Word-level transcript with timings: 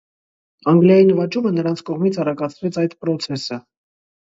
Անգլիայի 0.71 1.05
նվաճումը 1.09 1.51
նրանց 1.59 1.85
կողմից 1.91 2.19
արագացրեց 2.25 2.83
այդ 2.87 2.99
պրոցեսը։ 3.05 3.63